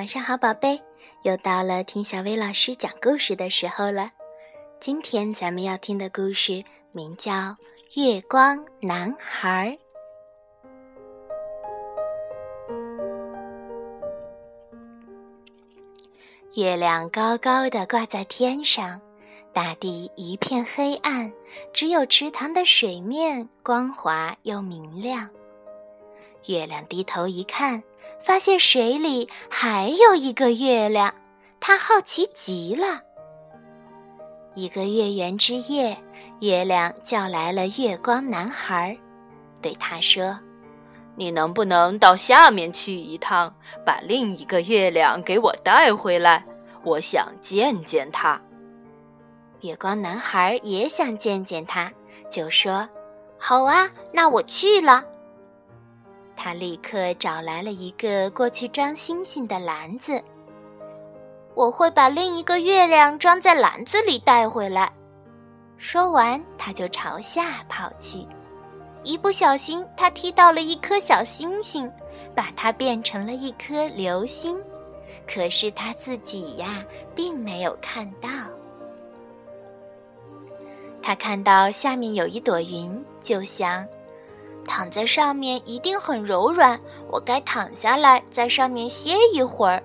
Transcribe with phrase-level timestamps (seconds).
[0.00, 0.80] 晚上好，宝贝，
[1.24, 4.10] 又到了听小薇老师讲故事的时候了。
[4.80, 7.32] 今天咱们要听的故事名叫
[7.92, 9.78] 《月光男孩》。
[16.54, 18.98] 月亮高高的挂在天上，
[19.52, 21.30] 大地一片黑暗，
[21.74, 25.28] 只有池塘的水面光滑又明亮。
[26.46, 27.82] 月亮低头一看。
[28.22, 31.12] 发现水里还有一个月亮，
[31.58, 33.00] 他好奇极了。
[34.54, 35.96] 一个月圆之夜，
[36.40, 38.96] 月亮叫来了月光男孩，
[39.62, 40.38] 对他说
[41.16, 43.54] ：“你能不能到下面去一趟，
[43.86, 46.44] 把另一个月亮给我带回来？
[46.84, 48.40] 我想见见他。”
[49.62, 51.92] 月光男孩也想见见他，
[52.30, 52.88] 就说
[53.38, 55.04] ：“好啊，那我去了。”
[56.42, 60.18] 他立刻找来了一个过去装星星的篮子。
[61.54, 64.90] 我会把另一个月亮装在篮子里带回来。
[65.76, 68.26] 说完，他就朝下跑去。
[69.04, 71.92] 一不小心，他踢到了一颗小星星，
[72.34, 74.58] 把它变成了一颗流星。
[75.26, 76.82] 可是他自己呀，
[77.14, 78.30] 并没有看到。
[81.02, 83.86] 他看到下面有一朵云，就想。
[84.70, 89.82] 躺在上面一定很柔软，我该躺下来在上面歇一会儿。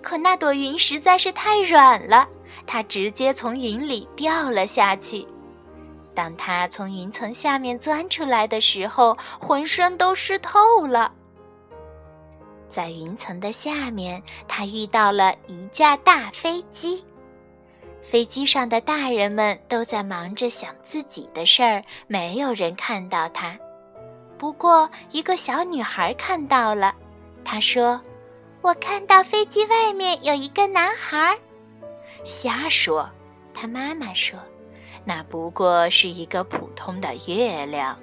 [0.00, 2.26] 可那朵云实在是太软了，
[2.66, 5.28] 它直接从云里掉了下去。
[6.14, 11.12] 当它从云层下面钻出来的时候，浑身都湿透了。
[12.70, 17.04] 在云层的下面，它遇到了一架大飞机。
[18.02, 23.58] 飞机上的大人们都在忙着想自己的事儿，没有人看到他。
[24.38, 26.94] 不过，一个小女孩看到了。
[27.44, 28.00] 她说
[28.62, 31.36] ：“我看到飞机外面有一个男孩。”
[32.24, 33.08] 瞎说！
[33.52, 34.38] 他妈妈说
[35.04, 37.98] ：“那不过是一个普通的月亮。”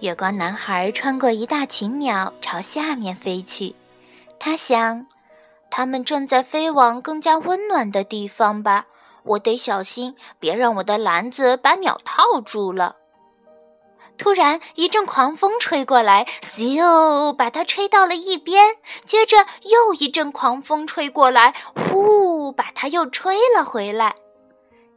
[0.00, 3.74] 月光男孩穿过一大群鸟，朝下面飞去。
[4.38, 5.06] 他想。
[5.76, 8.84] 他们正在飞往更加温暖的地方吧？
[9.24, 12.94] 我得小心，别让我的篮子把鸟套住了。
[14.16, 18.76] 突然，一阵狂风吹过来，咻，把它吹到了一边。
[19.04, 24.14] 接着，又一阵狂风吹过来，呼，把它又吹了回来。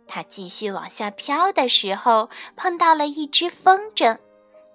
[0.05, 4.19] 它继续往下飘的时候，碰到了一只风筝。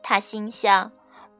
[0.02, 0.90] 它心想。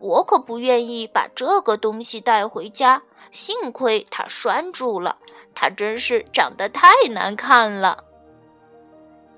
[0.03, 3.03] 我可不愿意把这个东西带回家。
[3.31, 5.17] 幸亏它拴住了，
[5.55, 8.05] 它真是长得太难看了。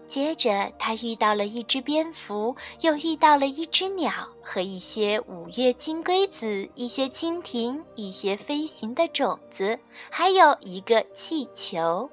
[0.07, 9.79] 接着，他遇到了一只蝙蝠，又遇到了一只鸟和一些五叶金龟子、一些蜻蜓、一些飞行的种子，
[10.11, 12.09] 还有一个气球。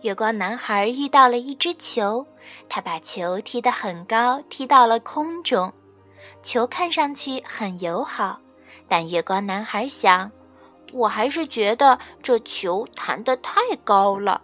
[0.00, 2.26] 月光男孩遇到了一只球，
[2.68, 5.72] 他把球踢得很高，踢到了空中。
[6.42, 8.40] 球看上去很友好，
[8.88, 10.30] 但月光男孩想，
[10.92, 14.42] 我还是觉得这球弹得太高了。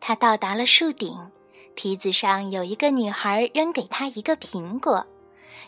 [0.00, 1.30] 他到达了树顶，
[1.74, 5.06] 梯子上有一个女孩扔给他一个苹果，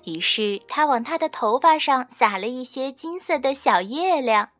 [0.05, 4.51] 于是他往她的头发上撒了一些金色的小月亮。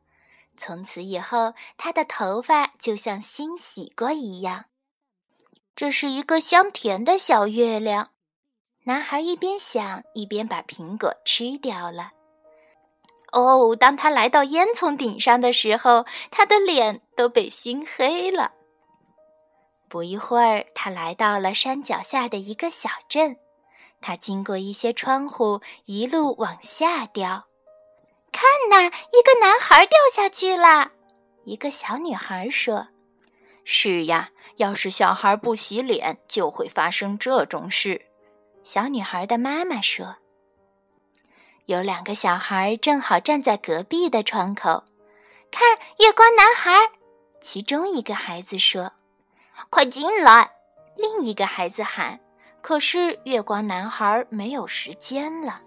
[0.57, 4.65] 从此以后，他的头发就像新洗过一样。
[5.77, 8.11] 这是一个香甜的小月亮。
[8.89, 12.13] 男孩一边想，一边把苹果吃掉了。
[13.33, 18.53] 哦，当他来到烟囱顶上的时候，他的脸都被熏黑了。
[19.91, 23.37] 不一会儿，他来到了山脚下的一个小镇。
[24.01, 27.45] 他经过一些窗户，一路往下掉。
[28.33, 30.93] 看呐，一个男孩掉下去了。
[31.45, 32.89] 一个小女孩说
[33.67, 38.07] ：“是呀，要是小孩不洗脸，就会发生这种事。”
[38.71, 40.17] 小女孩的妈妈说
[41.65, 44.85] ：“有两个小孩正好站在隔壁的窗口，
[45.51, 46.75] 看月光男孩。”
[47.41, 48.93] 其中一个孩子说
[49.71, 50.51] ：“快进来！”
[50.99, 52.21] 另一个孩子喊
[52.61, 55.63] ：“可是月光男孩没有时间了。”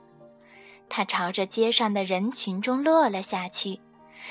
[0.87, 3.81] 他朝着街上的人群中落了下去。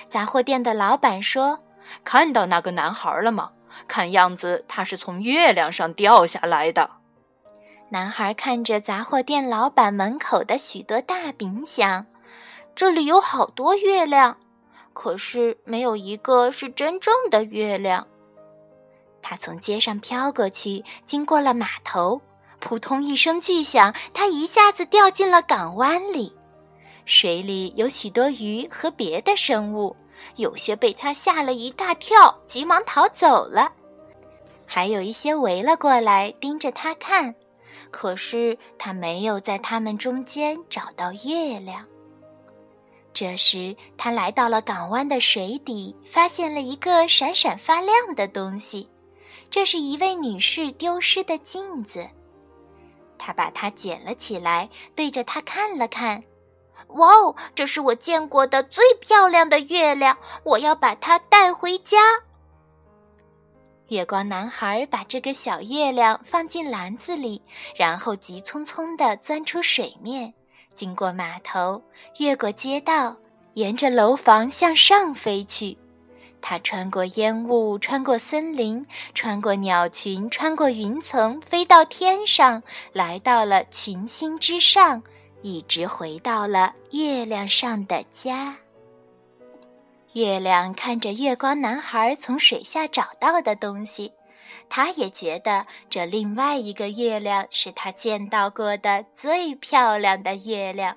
[0.08, 1.58] 杂货店的老板说
[2.05, 3.50] ：“看到那个男孩了吗？
[3.88, 6.99] 看样子他是从月亮上掉下来的。”
[7.93, 12.07] 男孩看着杂货店老板门口的许多大饼，想：
[12.73, 14.39] 这里有好多月亮，
[14.93, 18.07] 可是没有一个是真正的月亮。
[19.21, 22.21] 他从街上飘过去，经过了码头，
[22.61, 26.33] 扑通一声巨响，他一下子掉进了港湾里。
[27.07, 29.97] 水里有许多鱼和别的生物，
[30.37, 33.73] 有些被他吓了一大跳，急忙逃走了；
[34.65, 37.35] 还有一些围了过来，盯着他看。
[37.91, 41.85] 可是他没有在他们中间找到月亮。
[43.13, 48.89] 这时，他来到了港湾的水底，发现了一个闪闪发亮的东西。
[49.51, 52.09] 这是一位女士丢失的镜子。
[53.19, 56.23] 他把它捡了起来，对着它看了看。
[56.87, 60.17] 哇哦，这是我见过的最漂亮的月亮！
[60.45, 61.99] 我要把它带回家。
[63.91, 67.43] 月光男孩把这个小月亮放进篮子里，
[67.77, 70.33] 然后急匆匆地钻出水面，
[70.75, 71.83] 经过码头，
[72.19, 73.17] 越过街道，
[73.55, 75.77] 沿着楼房向上飞去。
[76.41, 85.03] 他穿过烟雾，穿过森林，穿过鸟群，穿过云层，飞到天上，来到了群星之上，
[85.43, 88.57] 一直回到了月亮上的家。
[90.12, 94.12] 月亮看着月光男孩从水下找到的东西，
[94.69, 100.97] 他也觉得这另外一个月亮是他见到过的最漂亮的月亮，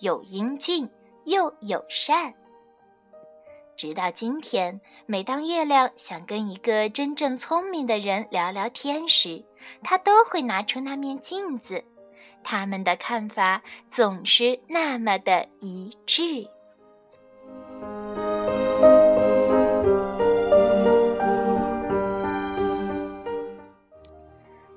[0.00, 0.88] 又英俊
[1.26, 2.32] 又友善。
[3.76, 9.44] 直到今天，每当月亮想跟一个真正聪明的人聊聊天时，
[9.82, 11.84] 他都会拿出那面镜子，
[12.42, 16.48] 他们的看法总是那么的一致。